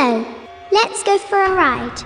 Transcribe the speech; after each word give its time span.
Hello. 0.00 0.24
Let's 0.70 1.02
go 1.02 1.18
for 1.18 1.42
a 1.42 1.54
ride. 1.56 1.98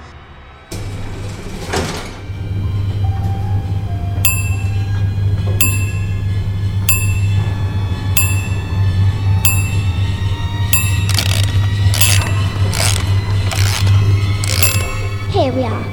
Here 15.30 15.52
we 15.52 15.64
are. 15.64 15.84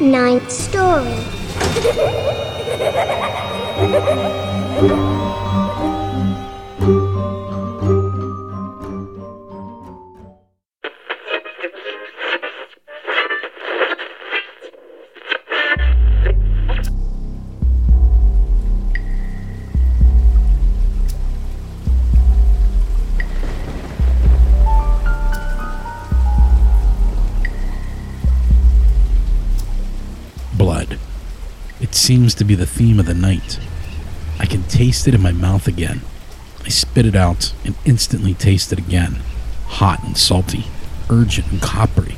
Ninth 0.00 0.50
story. 0.50 1.18
seems 32.12 32.34
to 32.34 32.44
be 32.44 32.54
the 32.54 32.66
theme 32.66 33.00
of 33.00 33.06
the 33.06 33.14
night. 33.14 33.58
I 34.38 34.44
can 34.44 34.64
taste 34.64 35.08
it 35.08 35.14
in 35.14 35.22
my 35.22 35.32
mouth 35.32 35.66
again. 35.66 36.02
I 36.62 36.68
spit 36.68 37.06
it 37.06 37.16
out 37.16 37.54
and 37.64 37.74
instantly 37.86 38.34
taste 38.34 38.70
it 38.70 38.78
again. 38.78 39.20
Hot 39.80 40.04
and 40.04 40.14
salty, 40.14 40.66
urgent 41.08 41.50
and 41.50 41.62
coppery. 41.62 42.16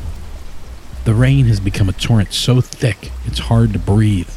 The 1.05 1.15
rain 1.15 1.47
has 1.47 1.61
become 1.61 1.89
a 1.89 1.92
torrent 1.92 2.33
so 2.33 2.61
thick 2.61 3.12
it's 3.25 3.39
hard 3.39 3.72
to 3.72 3.78
breathe. 3.78 4.31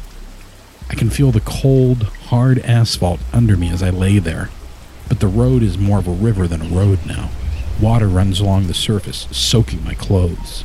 I 0.90 0.94
can 0.94 1.10
feel 1.10 1.32
the 1.32 1.40
cold, 1.40 2.04
hard 2.28 2.60
asphalt 2.60 3.18
under 3.32 3.56
me 3.56 3.68
as 3.68 3.82
I 3.82 3.90
lay 3.90 4.20
there. 4.20 4.50
But 5.08 5.18
the 5.18 5.26
road 5.26 5.64
is 5.64 5.76
more 5.76 5.98
of 5.98 6.06
a 6.06 6.12
river 6.12 6.46
than 6.46 6.62
a 6.62 6.72
road 6.72 7.04
now. 7.04 7.30
Water 7.82 8.06
runs 8.06 8.38
along 8.38 8.68
the 8.68 8.74
surface, 8.74 9.26
soaking 9.32 9.82
my 9.82 9.94
clothes. 9.94 10.62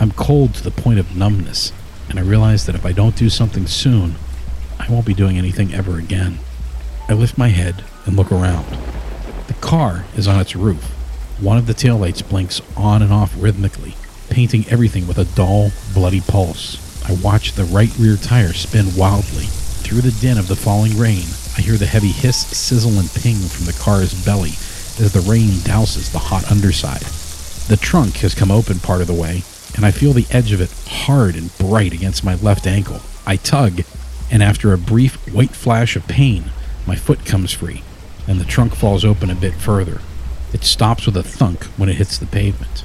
I'm 0.00 0.10
cold 0.10 0.54
to 0.54 0.64
the 0.64 0.72
point 0.72 0.98
of 0.98 1.14
numbness, 1.14 1.72
and 2.08 2.18
I 2.18 2.22
realize 2.22 2.66
that 2.66 2.74
if 2.74 2.86
I 2.86 2.92
don't 2.92 3.16
do 3.16 3.28
something 3.28 3.66
soon, 3.66 4.16
I 4.78 4.90
won't 4.90 5.06
be 5.06 5.14
doing 5.14 5.36
anything 5.36 5.74
ever 5.74 5.98
again. 5.98 6.38
I 7.08 7.14
lift 7.14 7.38
my 7.38 7.48
head 7.48 7.84
and 8.06 8.16
look 8.16 8.32
around. 8.32 8.66
The 9.46 9.54
car 9.54 10.04
is 10.16 10.28
on 10.28 10.40
its 10.40 10.56
roof. 10.56 10.84
One 11.40 11.58
of 11.58 11.66
the 11.66 11.74
taillights 11.74 12.28
blinks 12.28 12.60
on 12.76 13.02
and 13.02 13.12
off 13.12 13.34
rhythmically, 13.38 13.94
painting 14.30 14.66
everything 14.68 15.06
with 15.06 15.18
a 15.18 15.24
dull, 15.24 15.70
bloody 15.94 16.20
pulse. 16.20 16.84
I 17.08 17.14
watch 17.22 17.52
the 17.52 17.64
right 17.64 17.94
rear 17.98 18.16
tire 18.16 18.52
spin 18.52 18.94
wildly. 18.96 19.46
Through 19.46 20.02
the 20.02 20.18
din 20.20 20.36
of 20.36 20.48
the 20.48 20.56
falling 20.56 20.98
rain, 20.98 21.24
I 21.56 21.62
hear 21.62 21.76
the 21.76 21.86
heavy 21.86 22.12
hiss, 22.12 22.46
sizzle, 22.46 22.98
and 22.98 23.10
ping 23.14 23.36
from 23.36 23.64
the 23.64 23.78
car's 23.80 24.12
belly 24.24 24.50
as 25.00 25.12
the 25.12 25.20
rain 25.30 25.50
douses 25.64 26.12
the 26.12 26.18
hot 26.18 26.50
underside. 26.50 27.02
The 27.68 27.76
trunk 27.76 28.16
has 28.16 28.34
come 28.34 28.50
open 28.50 28.80
part 28.80 29.00
of 29.00 29.06
the 29.06 29.14
way, 29.14 29.44
and 29.78 29.86
I 29.86 29.92
feel 29.92 30.12
the 30.12 30.26
edge 30.32 30.50
of 30.50 30.60
it 30.60 30.74
hard 30.88 31.36
and 31.36 31.56
bright 31.56 31.92
against 31.92 32.24
my 32.24 32.34
left 32.34 32.66
ankle. 32.66 33.00
I 33.24 33.36
tug, 33.36 33.82
and 34.28 34.42
after 34.42 34.72
a 34.72 34.78
brief 34.78 35.14
white 35.32 35.52
flash 35.52 35.94
of 35.94 36.08
pain, 36.08 36.46
my 36.84 36.96
foot 36.96 37.24
comes 37.24 37.52
free, 37.52 37.84
and 38.26 38.40
the 38.40 38.44
trunk 38.44 38.74
falls 38.74 39.04
open 39.04 39.30
a 39.30 39.36
bit 39.36 39.54
further. 39.54 40.00
It 40.52 40.64
stops 40.64 41.06
with 41.06 41.16
a 41.16 41.22
thunk 41.22 41.62
when 41.76 41.88
it 41.88 41.94
hits 41.94 42.18
the 42.18 42.26
pavement. 42.26 42.82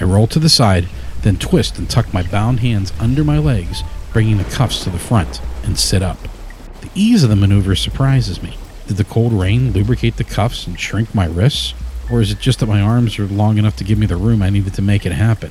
I 0.00 0.04
roll 0.04 0.28
to 0.28 0.38
the 0.38 0.48
side, 0.48 0.86
then 1.22 1.36
twist 1.36 1.80
and 1.80 1.90
tuck 1.90 2.14
my 2.14 2.22
bound 2.22 2.60
hands 2.60 2.92
under 3.00 3.24
my 3.24 3.38
legs, 3.38 3.82
bringing 4.12 4.38
the 4.38 4.44
cuffs 4.44 4.84
to 4.84 4.90
the 4.90 5.00
front, 5.00 5.40
and 5.64 5.76
sit 5.76 6.00
up. 6.00 6.28
The 6.80 6.90
ease 6.94 7.24
of 7.24 7.28
the 7.28 7.34
maneuver 7.34 7.74
surprises 7.74 8.40
me. 8.40 8.56
Did 8.86 8.98
the 8.98 9.04
cold 9.04 9.32
rain 9.32 9.72
lubricate 9.72 10.16
the 10.16 10.22
cuffs 10.22 10.64
and 10.68 10.78
shrink 10.78 11.12
my 11.12 11.26
wrists? 11.26 11.74
Or 12.08 12.20
is 12.20 12.30
it 12.30 12.38
just 12.38 12.60
that 12.60 12.68
my 12.68 12.80
arms 12.80 13.18
are 13.18 13.26
long 13.26 13.58
enough 13.58 13.74
to 13.78 13.84
give 13.84 13.98
me 13.98 14.06
the 14.06 14.16
room 14.16 14.42
I 14.42 14.50
needed 14.50 14.74
to 14.74 14.82
make 14.82 15.04
it 15.04 15.10
happen? 15.10 15.50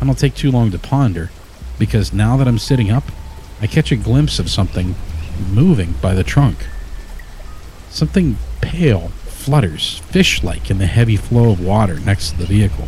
I 0.00 0.04
don't 0.04 0.18
take 0.18 0.34
too 0.34 0.50
long 0.50 0.70
to 0.70 0.78
ponder, 0.78 1.30
because 1.78 2.12
now 2.12 2.36
that 2.36 2.48
I'm 2.48 2.58
sitting 2.58 2.90
up, 2.90 3.04
I 3.60 3.66
catch 3.66 3.90
a 3.90 3.96
glimpse 3.96 4.38
of 4.38 4.50
something 4.50 4.94
moving 5.50 5.94
by 6.02 6.14
the 6.14 6.24
trunk. 6.24 6.66
Something 7.88 8.36
pale 8.60 9.08
flutters, 9.24 9.98
fish 10.10 10.42
like, 10.42 10.70
in 10.70 10.78
the 10.78 10.86
heavy 10.86 11.16
flow 11.16 11.50
of 11.50 11.64
water 11.64 12.00
next 12.00 12.30
to 12.30 12.38
the 12.38 12.46
vehicle. 12.46 12.86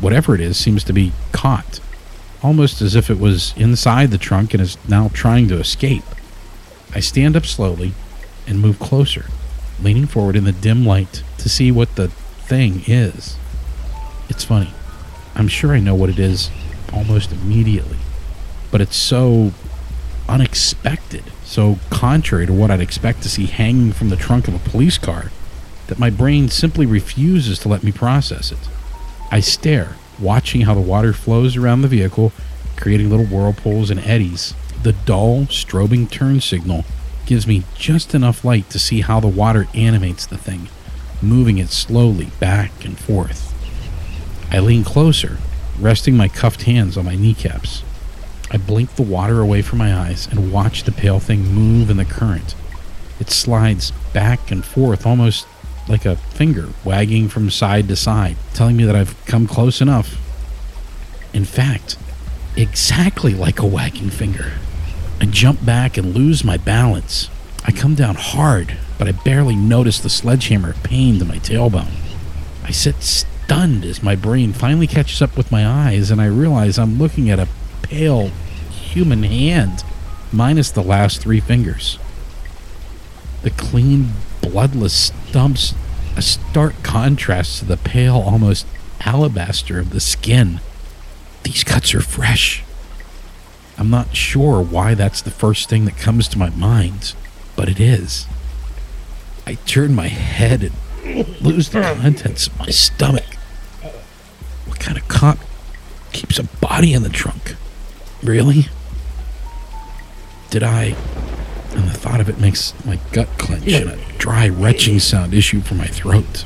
Whatever 0.00 0.34
it 0.34 0.40
is 0.40 0.56
seems 0.56 0.82
to 0.84 0.92
be 0.92 1.12
caught, 1.32 1.80
almost 2.42 2.82
as 2.82 2.96
if 2.96 3.08
it 3.08 3.18
was 3.18 3.54
inside 3.56 4.10
the 4.10 4.18
trunk 4.18 4.52
and 4.52 4.60
is 4.60 4.76
now 4.88 5.08
trying 5.12 5.46
to 5.48 5.58
escape. 5.58 6.04
I 6.94 7.00
stand 7.00 7.36
up 7.36 7.46
slowly 7.46 7.92
and 8.46 8.60
move 8.60 8.78
closer, 8.78 9.26
leaning 9.80 10.06
forward 10.06 10.36
in 10.36 10.44
the 10.44 10.52
dim 10.52 10.84
light 10.84 11.22
to 11.38 11.48
see 11.48 11.70
what 11.70 11.94
the 11.96 12.08
thing 12.08 12.82
is. 12.86 13.36
It's 14.28 14.44
funny. 14.44 14.72
I'm 15.40 15.48
sure 15.48 15.72
I 15.72 15.80
know 15.80 15.94
what 15.94 16.10
it 16.10 16.18
is 16.18 16.50
almost 16.92 17.32
immediately, 17.32 17.96
but 18.70 18.82
it's 18.82 18.94
so 18.94 19.52
unexpected, 20.28 21.24
so 21.44 21.78
contrary 21.88 22.44
to 22.44 22.52
what 22.52 22.70
I'd 22.70 22.82
expect 22.82 23.22
to 23.22 23.30
see 23.30 23.46
hanging 23.46 23.92
from 23.92 24.10
the 24.10 24.16
trunk 24.16 24.48
of 24.48 24.54
a 24.54 24.68
police 24.68 24.98
car, 24.98 25.30
that 25.86 25.98
my 25.98 26.10
brain 26.10 26.50
simply 26.50 26.84
refuses 26.84 27.58
to 27.60 27.70
let 27.70 27.82
me 27.82 27.90
process 27.90 28.52
it. 28.52 28.58
I 29.30 29.40
stare, 29.40 29.96
watching 30.18 30.60
how 30.60 30.74
the 30.74 30.82
water 30.82 31.14
flows 31.14 31.56
around 31.56 31.80
the 31.80 31.88
vehicle, 31.88 32.32
creating 32.76 33.08
little 33.08 33.24
whirlpools 33.24 33.88
and 33.88 34.00
eddies. 34.00 34.52
The 34.82 34.92
dull, 34.92 35.46
strobing 35.46 36.10
turn 36.10 36.42
signal 36.42 36.84
gives 37.24 37.46
me 37.46 37.64
just 37.74 38.14
enough 38.14 38.44
light 38.44 38.68
to 38.68 38.78
see 38.78 39.00
how 39.00 39.20
the 39.20 39.26
water 39.26 39.68
animates 39.72 40.26
the 40.26 40.36
thing, 40.36 40.68
moving 41.22 41.56
it 41.56 41.70
slowly 41.70 42.28
back 42.40 42.84
and 42.84 42.98
forth. 42.98 43.49
I 44.50 44.58
lean 44.58 44.84
closer, 44.84 45.38
resting 45.78 46.16
my 46.16 46.28
cuffed 46.28 46.62
hands 46.62 46.96
on 46.96 47.04
my 47.04 47.14
kneecaps. 47.14 47.82
I 48.50 48.56
blink 48.56 48.96
the 48.96 49.02
water 49.02 49.40
away 49.40 49.62
from 49.62 49.78
my 49.78 49.94
eyes 49.94 50.26
and 50.26 50.52
watch 50.52 50.82
the 50.82 50.92
pale 50.92 51.20
thing 51.20 51.46
move 51.46 51.88
in 51.88 51.96
the 51.96 52.04
current. 52.04 52.54
It 53.20 53.30
slides 53.30 53.92
back 54.12 54.50
and 54.50 54.64
forth 54.64 55.06
almost 55.06 55.46
like 55.88 56.04
a 56.04 56.16
finger 56.16 56.68
wagging 56.84 57.28
from 57.28 57.50
side 57.50 57.86
to 57.88 57.96
side, 57.96 58.36
telling 58.54 58.76
me 58.76 58.84
that 58.84 58.96
I've 58.96 59.24
come 59.26 59.46
close 59.46 59.80
enough. 59.80 60.16
In 61.32 61.44
fact, 61.44 61.96
exactly 62.56 63.34
like 63.34 63.60
a 63.60 63.66
wagging 63.66 64.10
finger. 64.10 64.52
I 65.20 65.26
jump 65.26 65.64
back 65.64 65.96
and 65.96 66.14
lose 66.14 66.42
my 66.42 66.56
balance. 66.56 67.28
I 67.64 67.72
come 67.72 67.94
down 67.94 68.16
hard, 68.16 68.76
but 68.98 69.06
I 69.06 69.12
barely 69.12 69.54
notice 69.54 70.00
the 70.00 70.08
sledgehammer 70.08 70.74
pain 70.82 71.18
to 71.18 71.24
my 71.24 71.36
tailbone. 71.36 71.92
I 72.64 72.70
sit 72.70 72.96
stunned 73.50 73.84
as 73.84 74.00
my 74.00 74.14
brain 74.14 74.52
finally 74.52 74.86
catches 74.86 75.20
up 75.20 75.36
with 75.36 75.50
my 75.50 75.66
eyes 75.66 76.12
and 76.12 76.20
I 76.20 76.26
realize 76.26 76.78
I'm 76.78 77.00
looking 77.00 77.28
at 77.30 77.40
a 77.40 77.48
pale 77.82 78.28
human 78.70 79.24
hand, 79.24 79.82
minus 80.30 80.70
the 80.70 80.84
last 80.84 81.20
three 81.20 81.40
fingers. 81.40 81.98
The 83.42 83.50
clean, 83.50 84.10
bloodless 84.40 85.10
stumps, 85.26 85.74
a 86.16 86.22
stark 86.22 86.80
contrast 86.84 87.58
to 87.58 87.64
the 87.64 87.76
pale, 87.76 88.18
almost 88.18 88.68
alabaster 89.00 89.80
of 89.80 89.90
the 89.90 89.98
skin. 89.98 90.60
These 91.42 91.64
cuts 91.64 91.92
are 91.92 92.00
fresh. 92.00 92.62
I'm 93.76 93.90
not 93.90 94.14
sure 94.14 94.62
why 94.62 94.94
that's 94.94 95.22
the 95.22 95.32
first 95.32 95.68
thing 95.68 95.86
that 95.86 95.96
comes 95.96 96.28
to 96.28 96.38
my 96.38 96.50
mind, 96.50 97.16
but 97.56 97.68
it 97.68 97.80
is. 97.80 98.28
I 99.44 99.54
turn 99.66 99.92
my 99.92 100.06
head 100.06 100.62
and 100.62 101.40
lose 101.40 101.70
the 101.70 101.82
contents 101.82 102.46
of 102.46 102.56
my 102.56 102.70
stomach. 102.70 103.24
Kind 104.80 104.98
of 104.98 105.06
cop 105.06 105.38
keeps 106.12 106.38
a 106.38 106.44
body 106.44 106.92
in 106.92 107.04
the 107.04 107.08
trunk? 107.08 107.54
Really? 108.22 108.66
Did 110.50 110.64
I? 110.64 110.96
And 111.72 111.88
the 111.88 111.94
thought 111.94 112.20
of 112.20 112.28
it 112.28 112.40
makes 112.40 112.74
my 112.84 112.98
gut 113.12 113.28
clench 113.38 113.68
and 113.68 113.90
a 113.90 113.98
dry 114.18 114.48
retching 114.48 114.98
sound 114.98 115.32
issue 115.32 115.60
from 115.60 115.78
my 115.78 115.86
throat. 115.86 116.44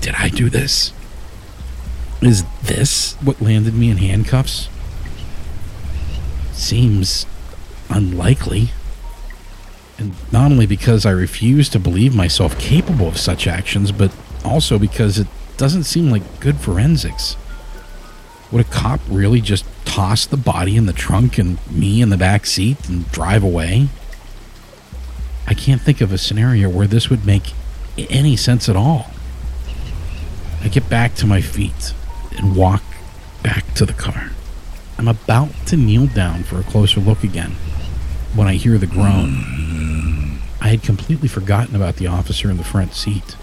Did 0.00 0.16
I 0.16 0.28
do 0.28 0.50
this? 0.50 0.92
Is 2.20 2.44
this 2.62 3.14
what 3.22 3.40
landed 3.40 3.74
me 3.74 3.90
in 3.90 3.98
handcuffs? 3.98 4.68
Seems 6.52 7.26
unlikely. 7.88 8.70
And 9.98 10.14
not 10.32 10.50
only 10.50 10.66
because 10.66 11.06
I 11.06 11.10
refuse 11.10 11.68
to 11.68 11.78
believe 11.78 12.16
myself 12.16 12.58
capable 12.58 13.06
of 13.06 13.18
such 13.18 13.46
actions, 13.46 13.92
but 13.92 14.12
also 14.44 14.78
because 14.78 15.18
it 15.18 15.28
doesn't 15.56 15.84
seem 15.84 16.10
like 16.10 16.40
good 16.40 16.58
forensics. 16.58 17.36
Would 18.50 18.66
a 18.66 18.68
cop 18.68 19.00
really 19.08 19.40
just 19.40 19.64
toss 19.84 20.26
the 20.26 20.36
body 20.36 20.76
in 20.76 20.86
the 20.86 20.92
trunk 20.92 21.38
and 21.38 21.58
me 21.70 22.02
in 22.02 22.10
the 22.10 22.16
back 22.16 22.46
seat 22.46 22.88
and 22.88 23.10
drive 23.10 23.42
away? 23.42 23.88
I 25.46 25.54
can't 25.54 25.80
think 25.80 26.00
of 26.00 26.12
a 26.12 26.18
scenario 26.18 26.68
where 26.68 26.86
this 26.86 27.10
would 27.10 27.26
make 27.26 27.52
any 27.96 28.36
sense 28.36 28.68
at 28.68 28.76
all. 28.76 29.10
I 30.62 30.68
get 30.68 30.88
back 30.88 31.14
to 31.16 31.26
my 31.26 31.40
feet, 31.40 31.92
and 32.36 32.56
walk 32.56 32.82
back 33.42 33.74
to 33.74 33.86
the 33.86 33.92
car. 33.92 34.30
I'm 34.98 35.08
about 35.08 35.50
to 35.66 35.76
kneel 35.76 36.06
down 36.06 36.44
for 36.44 36.60
a 36.60 36.64
closer 36.64 37.00
look 37.00 37.24
again 37.24 37.52
when 38.34 38.46
I 38.46 38.54
hear 38.54 38.78
the 38.78 38.86
groan. 38.86 40.38
I 40.60 40.68
had 40.68 40.82
completely 40.82 41.28
forgotten 41.28 41.74
about 41.74 41.96
the 41.96 42.06
officer 42.06 42.50
in 42.50 42.56
the 42.56 42.64
front 42.64 42.94
seat. 42.94 43.36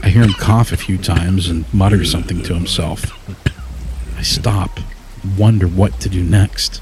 I 0.00 0.08
hear 0.08 0.22
him 0.22 0.32
cough 0.32 0.72
a 0.72 0.76
few 0.76 0.96
times 0.96 1.48
and 1.48 1.72
mutter 1.74 2.04
something 2.04 2.42
to 2.44 2.54
himself. 2.54 3.12
I 4.16 4.22
stop, 4.22 4.80
wonder 5.36 5.66
what 5.66 6.00
to 6.00 6.08
do 6.08 6.24
next. 6.24 6.80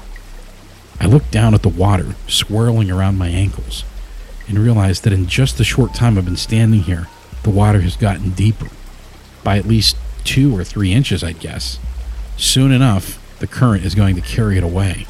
I 0.99 1.07
look 1.07 1.29
down 1.29 1.53
at 1.53 1.61
the 1.61 1.69
water 1.69 2.15
swirling 2.27 2.89
around 2.89 3.17
my 3.17 3.27
ankles 3.27 3.83
and 4.47 4.59
realize 4.59 5.01
that 5.01 5.11
in 5.11 5.27
just 5.27 5.57
the 5.57 5.63
short 5.63 5.93
time 5.93 6.17
I've 6.17 6.25
been 6.25 6.37
standing 6.37 6.81
here, 6.81 7.07
the 7.43 7.49
water 7.49 7.81
has 7.81 7.97
gotten 7.97 8.29
deeper 8.31 8.69
by 9.43 9.57
at 9.57 9.65
least 9.65 9.97
two 10.23 10.55
or 10.55 10.63
three 10.63 10.93
inches, 10.93 11.23
I'd 11.23 11.39
guess. 11.39 11.79
Soon 12.37 12.71
enough, 12.71 13.19
the 13.39 13.47
current 13.47 13.83
is 13.83 13.95
going 13.95 14.15
to 14.15 14.21
carry 14.21 14.57
it 14.57 14.63
away. 14.63 15.05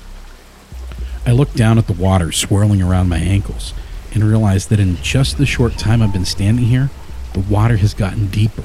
I 1.25 1.33
look 1.33 1.53
down 1.53 1.77
at 1.77 1.85
the 1.85 1.93
water 1.93 2.31
swirling 2.31 2.81
around 2.81 3.09
my 3.09 3.19
ankles 3.19 3.73
and 4.13 4.23
realize 4.23 4.67
that 4.67 4.79
in 4.79 4.95
just 4.97 5.37
the 5.37 5.45
short 5.45 5.77
time 5.77 6.01
I've 6.01 6.13
been 6.13 6.25
standing 6.25 6.65
here, 6.65 6.89
the 7.33 7.39
water 7.39 7.77
has 7.77 7.93
gotten 7.93 8.27
deeper 8.27 8.63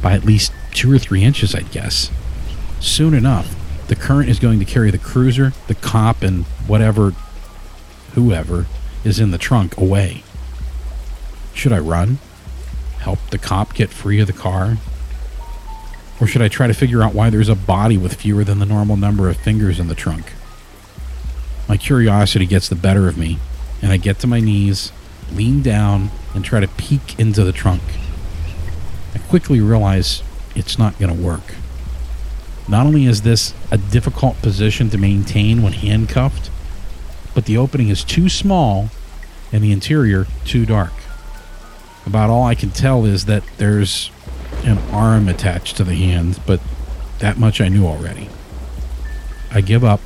by 0.00 0.12
at 0.12 0.24
least 0.24 0.52
two 0.72 0.92
or 0.92 0.98
three 0.98 1.22
inches, 1.22 1.54
I'd 1.54 1.70
guess. 1.70 2.10
Soon 2.80 3.14
enough, 3.14 3.54
the 3.88 3.96
current 3.96 4.28
is 4.28 4.38
going 4.38 4.58
to 4.58 4.64
carry 4.64 4.90
the 4.90 4.98
cruiser, 4.98 5.52
the 5.66 5.74
cop, 5.74 6.22
and 6.22 6.44
whatever, 6.66 7.14
whoever 8.14 8.66
is 9.04 9.20
in 9.20 9.30
the 9.30 9.38
trunk 9.38 9.76
away. 9.76 10.22
Should 11.54 11.72
I 11.72 11.78
run? 11.78 12.18
Help 12.98 13.18
the 13.30 13.38
cop 13.38 13.74
get 13.74 13.90
free 13.90 14.20
of 14.20 14.26
the 14.26 14.32
car? 14.32 14.78
Or 16.20 16.26
should 16.26 16.42
I 16.42 16.48
try 16.48 16.66
to 16.66 16.74
figure 16.74 17.02
out 17.02 17.14
why 17.14 17.30
there's 17.30 17.48
a 17.48 17.54
body 17.54 17.98
with 17.98 18.14
fewer 18.14 18.44
than 18.44 18.60
the 18.60 18.66
normal 18.66 18.96
number 18.96 19.28
of 19.28 19.36
fingers 19.36 19.80
in 19.80 19.88
the 19.88 19.94
trunk? 19.94 20.32
My 21.68 21.76
curiosity 21.76 22.46
gets 22.46 22.68
the 22.68 22.74
better 22.74 23.08
of 23.08 23.18
me, 23.18 23.38
and 23.80 23.92
I 23.92 23.96
get 23.96 24.18
to 24.20 24.26
my 24.26 24.40
knees, 24.40 24.92
lean 25.34 25.62
down, 25.62 26.10
and 26.34 26.44
try 26.44 26.60
to 26.60 26.68
peek 26.68 27.18
into 27.18 27.44
the 27.44 27.52
trunk. 27.52 27.82
I 29.14 29.18
quickly 29.18 29.60
realize 29.60 30.22
it's 30.54 30.78
not 30.78 30.98
going 30.98 31.14
to 31.14 31.22
work. 31.22 31.54
Not 32.68 32.86
only 32.86 33.06
is 33.06 33.22
this 33.22 33.54
a 33.70 33.78
difficult 33.78 34.40
position 34.40 34.88
to 34.90 34.98
maintain 34.98 35.62
when 35.62 35.72
handcuffed, 35.72 36.50
but 37.34 37.46
the 37.46 37.56
opening 37.56 37.88
is 37.88 38.04
too 38.04 38.28
small 38.28 38.90
and 39.52 39.62
the 39.62 39.72
interior 39.72 40.26
too 40.44 40.64
dark. 40.64 40.92
About 42.06 42.30
all 42.30 42.44
I 42.44 42.54
can 42.54 42.70
tell 42.70 43.04
is 43.04 43.26
that 43.26 43.42
there's 43.58 44.10
an 44.64 44.78
arm 44.90 45.28
attached 45.28 45.76
to 45.76 45.84
the 45.84 45.94
hand, 45.94 46.40
but 46.46 46.60
that 47.18 47.38
much 47.38 47.60
I 47.60 47.68
knew 47.68 47.86
already. 47.86 48.28
I 49.50 49.60
give 49.60 49.84
up 49.84 50.00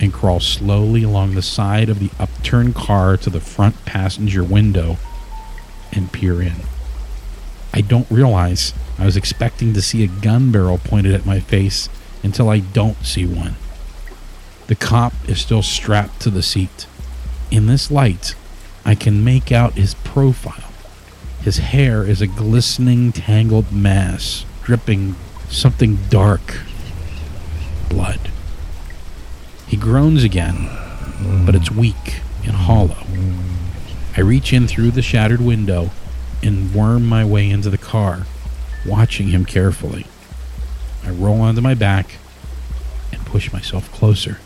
and 0.00 0.12
crawl 0.12 0.40
slowly 0.40 1.02
along 1.02 1.34
the 1.34 1.42
side 1.42 1.88
of 1.88 1.98
the 1.98 2.10
upturned 2.18 2.74
car 2.74 3.16
to 3.16 3.30
the 3.30 3.40
front 3.40 3.84
passenger 3.84 4.44
window 4.44 4.96
and 5.92 6.12
peer 6.12 6.40
in. 6.40 6.56
I 7.72 7.80
don't 7.80 8.10
realize 8.10 8.72
I 8.98 9.04
was 9.04 9.16
expecting 9.16 9.74
to 9.74 9.82
see 9.82 10.02
a 10.04 10.08
gun 10.08 10.50
barrel 10.50 10.78
pointed 10.78 11.14
at 11.14 11.26
my 11.26 11.40
face 11.40 11.88
until 12.22 12.48
I 12.48 12.58
don't 12.58 13.04
see 13.04 13.26
one. 13.26 13.56
The 14.66 14.74
cop 14.74 15.12
is 15.28 15.40
still 15.40 15.62
strapped 15.62 16.20
to 16.22 16.30
the 16.30 16.42
seat. 16.42 16.86
In 17.50 17.66
this 17.66 17.90
light, 17.90 18.34
I 18.84 18.94
can 18.94 19.24
make 19.24 19.52
out 19.52 19.74
his 19.74 19.94
profile. 19.94 20.72
His 21.42 21.58
hair 21.58 22.04
is 22.04 22.20
a 22.20 22.26
glistening, 22.26 23.12
tangled 23.12 23.72
mass, 23.72 24.44
dripping 24.62 25.14
something 25.48 25.98
dark 26.10 26.60
blood. 27.88 28.30
He 29.68 29.76
groans 29.76 30.24
again, 30.24 30.70
but 31.44 31.54
it's 31.54 31.70
weak 31.70 32.22
and 32.42 32.52
hollow. 32.52 32.96
I 34.16 34.22
reach 34.22 34.52
in 34.52 34.66
through 34.66 34.92
the 34.92 35.02
shattered 35.02 35.42
window 35.42 35.90
and 36.42 36.74
worm 36.74 37.06
my 37.06 37.24
way 37.24 37.50
into 37.50 37.68
the 37.68 37.78
car, 37.78 38.26
watching 38.86 39.28
him 39.28 39.44
carefully. 39.44 40.06
I 41.04 41.10
roll 41.10 41.42
onto 41.42 41.60
my 41.60 41.74
back 41.74 42.16
and 43.12 43.24
push 43.26 43.52
myself 43.52 43.92
closer. 43.92 44.38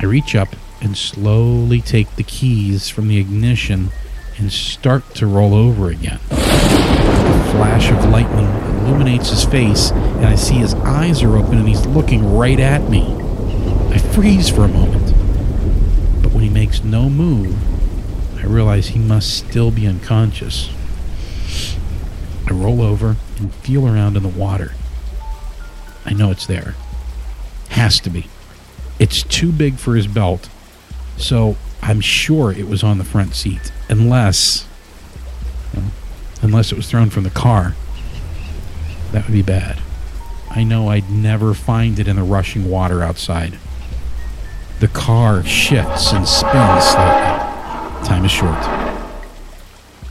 I 0.00 0.06
reach 0.06 0.34
up 0.34 0.56
and 0.80 0.96
slowly 0.96 1.82
take 1.82 2.16
the 2.16 2.22
keys 2.22 2.88
from 2.88 3.08
the 3.08 3.18
ignition 3.18 3.90
and 4.38 4.50
start 4.50 5.14
to 5.16 5.26
roll 5.26 5.54
over 5.54 5.90
again. 5.90 6.20
A 6.30 7.50
flash 7.52 7.90
of 7.90 8.10
lightning 8.10 8.46
illuminates 8.46 9.30
his 9.30 9.44
face, 9.44 9.90
and 9.90 10.26
I 10.26 10.34
see 10.34 10.54
his 10.54 10.74
eyes 10.74 11.22
are 11.22 11.36
open 11.36 11.58
and 11.58 11.68
he's 11.68 11.86
looking 11.86 12.34
right 12.34 12.58
at 12.58 12.88
me. 12.88 13.23
I 13.94 13.98
freeze 13.98 14.48
for 14.48 14.64
a 14.64 14.68
moment, 14.68 15.14
but 16.20 16.32
when 16.32 16.42
he 16.42 16.50
makes 16.50 16.82
no 16.82 17.08
move, 17.08 17.56
I 18.36 18.44
realize 18.44 18.88
he 18.88 18.98
must 18.98 19.36
still 19.36 19.70
be 19.70 19.86
unconscious. 19.86 20.68
I 22.48 22.52
roll 22.52 22.82
over 22.82 23.14
and 23.38 23.54
feel 23.54 23.86
around 23.86 24.16
in 24.16 24.24
the 24.24 24.28
water. 24.28 24.72
I 26.04 26.12
know 26.12 26.32
it's 26.32 26.44
there. 26.44 26.74
Has 27.68 28.00
to 28.00 28.10
be. 28.10 28.26
It's 28.98 29.22
too 29.22 29.52
big 29.52 29.76
for 29.76 29.94
his 29.94 30.08
belt, 30.08 30.48
so 31.16 31.56
I'm 31.80 32.00
sure 32.00 32.50
it 32.50 32.66
was 32.66 32.82
on 32.82 32.98
the 32.98 33.04
front 33.04 33.36
seat, 33.36 33.70
unless, 33.88 34.66
unless 36.42 36.72
it 36.72 36.76
was 36.76 36.90
thrown 36.90 37.10
from 37.10 37.22
the 37.22 37.30
car. 37.30 37.76
That 39.12 39.24
would 39.24 39.32
be 39.32 39.42
bad. 39.42 39.80
I 40.50 40.64
know 40.64 40.88
I'd 40.88 41.10
never 41.10 41.54
find 41.54 42.00
it 42.00 42.08
in 42.08 42.16
the 42.16 42.24
rushing 42.24 42.68
water 42.68 43.00
outside. 43.00 43.56
The 44.84 44.90
car 44.90 45.42
shifts 45.44 46.12
and 46.12 46.28
spins 46.28 46.84
slightly. 46.84 48.06
Time 48.06 48.22
is 48.26 48.30
short. 48.30 48.62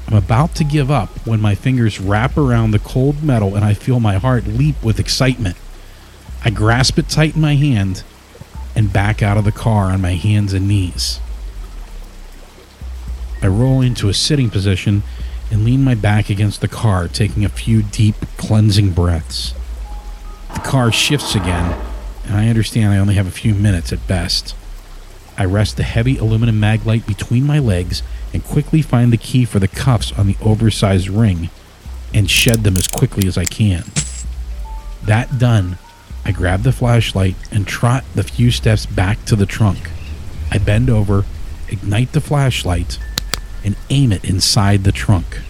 I'm 0.08 0.18
about 0.18 0.56
to 0.56 0.64
give 0.64 0.90
up 0.90 1.10
when 1.28 1.40
my 1.40 1.54
fingers 1.54 2.02
wrap 2.02 2.36
around 2.38 2.72
the 2.72 2.80
cold 2.80 3.22
metal 3.22 3.56
and 3.56 3.64
I 3.64 3.76
feel 3.76 4.00
my 4.00 4.16
heart 4.16 4.48
leap 4.48 4.84
with 4.84 5.00
excitement. 5.00 5.58
I 6.44 6.50
grasp 6.50 6.98
it 6.98 7.08
tight 7.08 7.36
in 7.36 7.42
my 7.42 7.54
hand 7.54 8.02
and 8.76 8.92
back 8.92 9.22
out 9.22 9.38
of 9.38 9.44
the 9.44 9.52
car 9.52 9.92
on 9.92 10.02
my 10.02 10.16
hands 10.16 10.54
and 10.54 10.68
knees. 10.68 11.20
I 13.44 13.48
roll 13.50 13.80
into 13.80 14.10
a 14.10 14.14
sitting 14.16 14.50
position 14.50 15.04
and 15.52 15.66
lean 15.66 15.84
my 15.84 15.94
back 15.94 16.32
against 16.32 16.62
the 16.62 16.68
car, 16.68 17.08
taking 17.08 17.46
a 17.46 17.50
few 17.50 17.84
deep, 17.84 18.16
cleansing 18.38 18.94
breaths. 18.94 19.54
The 20.56 20.62
car 20.62 20.92
shifts 20.92 21.36
again, 21.36 21.80
and 22.26 22.36
I 22.36 22.48
understand 22.50 22.92
I 22.92 22.98
only 22.98 23.14
have 23.14 23.28
a 23.28 23.32
few 23.32 23.54
minutes 23.54 23.94
at 23.94 24.08
best. 24.08 24.56
I 25.38 25.46
rest 25.46 25.78
the 25.78 25.84
heavy 25.84 26.18
aluminum 26.18 26.60
mag 26.60 26.86
light 26.86 27.08
between 27.08 27.46
my 27.46 27.60
legs 27.60 28.04
and 28.34 28.44
quickly 28.44 28.82
find 28.82 29.12
the 29.12 29.18
key 29.18 29.46
for 29.46 29.60
the 29.60 29.68
cuffs 29.68 30.12
on 30.14 30.28
the 30.28 30.38
oversized 30.42 31.10
ring 31.10 31.50
and 32.14 32.30
shed 32.30 32.64
them 32.64 32.78
as 32.78 32.88
quickly 32.88 33.28
as 33.28 33.38
I 33.38 33.46
can. 33.46 33.84
That 35.04 35.40
done, 35.40 35.78
I 36.26 36.32
grab 36.32 36.64
the 36.64 36.72
flashlight 36.72 37.36
and 37.52 37.68
trot 37.68 38.04
the 38.16 38.24
few 38.24 38.52
steps 38.52 38.86
back 38.86 39.26
to 39.26 39.36
the 39.36 39.46
trunk. 39.46 39.90
I 40.52 40.58
bend 40.60 40.90
over, 40.90 41.26
ignite 41.68 42.14
the 42.14 42.22
flashlight, 42.22 43.00
and 43.64 43.76
aim 43.90 44.12
it 44.12 44.24
inside 44.24 44.84
the 44.84 44.92
trunk. 44.92 45.42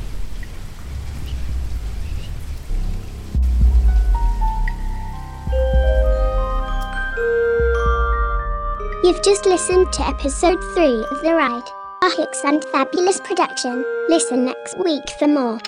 Just 9.24 9.46
listened 9.46 9.90
to 9.94 10.06
episode 10.06 10.62
3 10.74 11.06
of 11.10 11.22
The 11.22 11.34
Ride, 11.34 11.64
a 12.02 12.10
Hicks 12.18 12.44
and 12.44 12.62
Fabulous 12.66 13.22
production. 13.22 13.86
Listen 14.10 14.44
next 14.44 14.78
week 14.84 15.10
for 15.18 15.30
more. 15.30 15.60